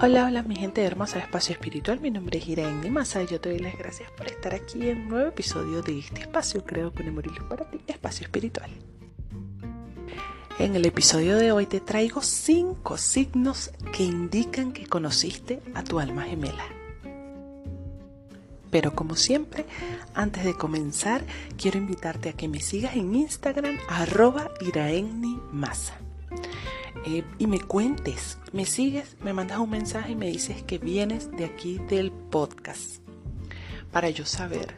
[0.00, 3.40] Hola, hola mi gente hermosa de Espacio Espiritual, mi nombre es Irene Masa y yo
[3.40, 6.94] te doy las gracias por estar aquí en un nuevo episodio de este espacio creado
[6.94, 8.70] con amor para ti, Espacio Espiritual.
[10.60, 15.98] En el episodio de hoy te traigo cinco signos que indican que conociste a tu
[15.98, 16.64] alma gemela.
[18.70, 19.66] Pero como siempre,
[20.14, 21.24] antes de comenzar,
[21.56, 24.52] quiero invitarte a que me sigas en Instagram arroba
[25.50, 25.98] Masa
[27.10, 31.30] eh, y me cuentes, me sigues, me mandas un mensaje y me dices que vienes
[31.32, 33.00] de aquí del podcast
[33.90, 34.74] para yo saber.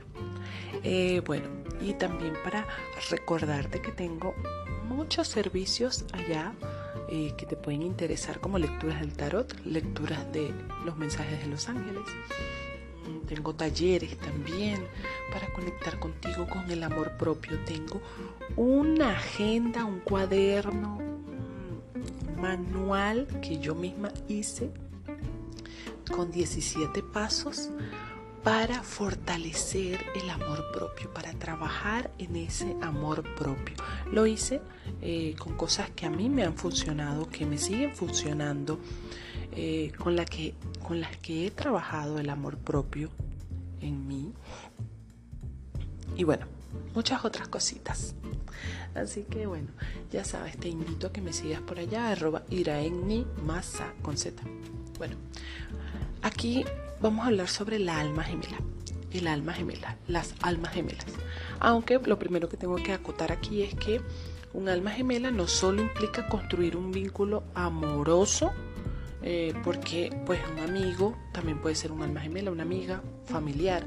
[0.85, 1.49] Eh, bueno,
[1.81, 2.69] y también para
[3.11, 4.33] recordarte que tengo
[4.89, 6.53] muchos servicios allá
[7.09, 11.69] eh, que te pueden interesar como lecturas del tarot, lecturas de los mensajes de los
[11.69, 12.05] ángeles.
[13.09, 14.87] Mm, tengo talleres también
[15.33, 17.59] para conectar contigo con el amor propio.
[17.65, 18.01] Tengo
[18.55, 21.10] una agenda, un cuaderno,
[22.41, 24.71] manual que yo misma hice
[26.11, 27.71] con 17 pasos
[28.43, 33.77] para fortalecer el amor propio, para trabajar en ese amor propio.
[34.11, 34.63] Lo hice
[35.03, 38.79] eh, con cosas que a mí me han funcionado, que me siguen funcionando,
[39.53, 43.11] eh, con, la que, con las que he trabajado el amor propio
[43.83, 44.33] en mí.
[46.17, 46.47] Y bueno,
[46.95, 48.15] muchas otras cositas.
[48.95, 49.69] Así que bueno,
[50.11, 54.43] ya sabes, te invito a que me sigas por allá, arroba iraenni masa con Z.
[54.99, 55.17] Bueno,
[56.23, 56.65] aquí
[57.01, 58.59] vamos a hablar sobre la alma gemela.
[59.13, 61.07] El alma gemela, las almas gemelas.
[61.59, 64.01] Aunque lo primero que tengo que acotar aquí es que
[64.53, 68.53] un alma gemela no solo implica construir un vínculo amoroso,
[69.23, 73.85] eh, porque pues un amigo también puede ser un alma gemela, una amiga, familiar.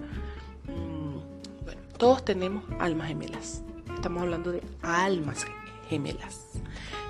[1.97, 3.63] Todos tenemos almas gemelas
[4.03, 5.45] estamos hablando de almas
[5.87, 6.41] gemelas.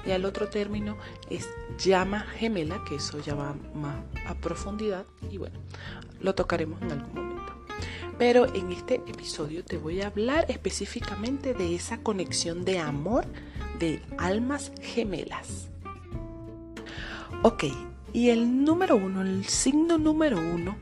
[0.06, 0.96] Y el otro término
[1.28, 1.50] es
[1.84, 3.96] llama gemela, que eso ya va más
[4.28, 5.58] a profundidad y bueno,
[6.22, 7.66] lo tocaremos en algún momento.
[8.20, 13.26] Pero en este episodio te voy a hablar específicamente de esa conexión de amor
[13.80, 15.70] de almas gemelas.
[17.42, 17.64] Ok,
[18.14, 20.78] y el número uno, el signo número uno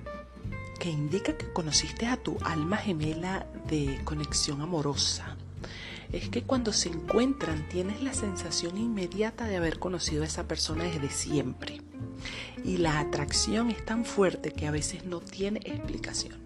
[0.81, 5.37] que indica que conociste a tu alma gemela de conexión amorosa
[6.11, 10.85] es que cuando se encuentran tienes la sensación inmediata de haber conocido a esa persona
[10.85, 11.81] desde siempre.
[12.65, 16.41] Y la atracción es tan fuerte que a veces no tiene explicación.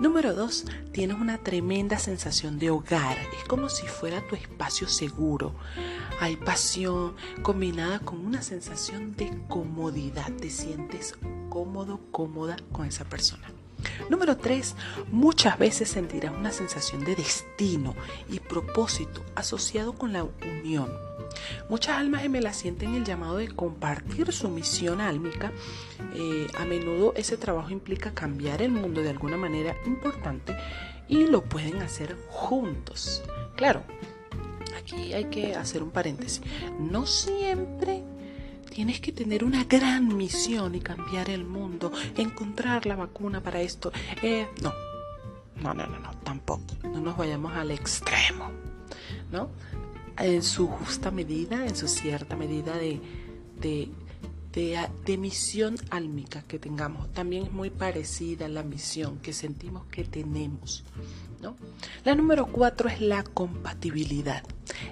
[0.00, 3.18] Número dos, tienes una tremenda sensación de hogar.
[3.38, 5.54] Es como si fuera tu espacio seguro.
[6.20, 10.32] Hay pasión combinada con una sensación de comodidad.
[10.32, 11.14] Te sientes
[11.56, 13.50] cómodo, cómoda con esa persona.
[14.10, 14.74] Número 3.
[15.10, 17.94] Muchas veces sentirás una sensación de destino
[18.30, 20.92] y propósito asociado con la unión.
[21.70, 25.50] Muchas almas gemelas sienten el llamado de compartir su misión álmica.
[26.14, 30.54] Eh, a menudo ese trabajo implica cambiar el mundo de alguna manera importante
[31.08, 33.22] y lo pueden hacer juntos.
[33.56, 33.82] Claro,
[34.78, 36.42] aquí hay que hacer un paréntesis.
[36.78, 38.04] No siempre
[38.76, 43.90] Tienes que tener una gran misión y cambiar el mundo, encontrar la vacuna para esto.
[44.22, 44.70] Eh, no,
[45.62, 46.62] no, no, no, no, tampoco.
[46.82, 48.50] No nos vayamos al extremo,
[49.32, 49.48] ¿no?
[50.18, 53.00] En su justa medida, en su cierta medida de,
[53.62, 53.88] de,
[55.06, 57.10] de, misión álmica que tengamos.
[57.14, 60.84] También es muy parecida la misión que sentimos que tenemos.
[62.04, 64.44] La número cuatro es la compatibilidad.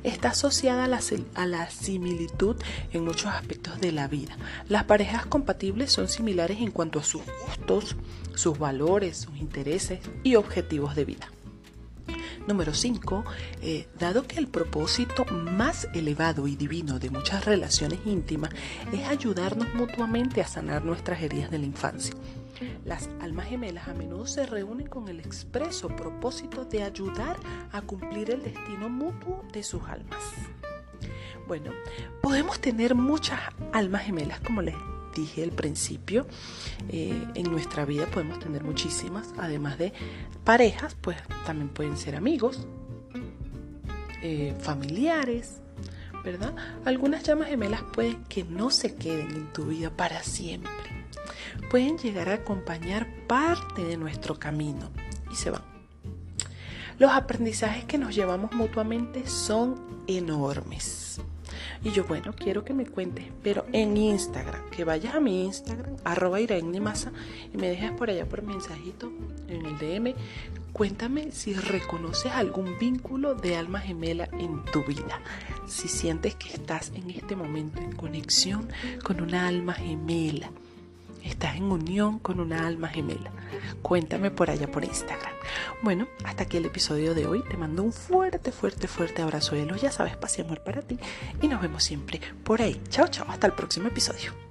[0.02, 2.56] Está asociada a la, similitud
[2.92, 4.36] en muchos aspectos de la vida.
[4.68, 7.96] Las parejas compatibles son similares en cuanto a sus gustos,
[8.34, 11.30] sus valores, sus intereses y objetivos de vida.
[12.46, 13.24] Número 5.
[13.62, 18.50] Eh, dado que el propósito más elevado y divino de muchas relaciones íntimas
[18.92, 22.14] es ayudarnos mutuamente a sanar nuestras heridas de la infancia.
[22.84, 27.36] Las almas gemelas a menudo se reúnen con el expreso propósito de ayudar
[27.72, 30.22] a cumplir el destino mutuo de sus almas.
[31.46, 31.72] Bueno,
[32.22, 33.40] podemos tener muchas
[33.72, 34.74] almas gemelas, como les
[35.14, 36.26] dije al principio,
[36.88, 39.92] eh, en nuestra vida podemos tener muchísimas, además de
[40.42, 41.16] parejas, pues
[41.46, 42.66] también pueden ser amigos,
[44.22, 45.60] eh, familiares,
[46.24, 46.54] ¿verdad?
[46.84, 51.03] Algunas llamas gemelas pueden que no se queden en tu vida para siempre.
[51.70, 54.90] Pueden llegar a acompañar parte de nuestro camino
[55.30, 55.62] y se van.
[56.98, 61.20] Los aprendizajes que nos llevamos mutuamente son enormes.
[61.82, 65.96] Y yo, bueno, quiero que me cuentes, pero en Instagram, que vayas a mi Instagram,
[66.04, 69.12] arroba y me dejes por allá por mensajito
[69.48, 70.14] en el DM.
[70.72, 75.20] Cuéntame si reconoces algún vínculo de alma gemela en tu vida.
[75.66, 78.68] Si sientes que estás en este momento en conexión
[79.04, 80.50] con una alma gemela.
[81.24, 83.30] Estás en unión con una alma gemela.
[83.82, 85.32] Cuéntame por allá por Instagram.
[85.82, 87.42] Bueno, hasta aquí el episodio de hoy.
[87.42, 89.80] Te mando un fuerte, fuerte, fuerte abrazo de luz.
[89.80, 90.98] Ya sabes, paz y amor para ti.
[91.42, 92.80] Y nos vemos siempre por ahí.
[92.88, 93.26] Chao, chao.
[93.28, 94.43] Hasta el próximo episodio.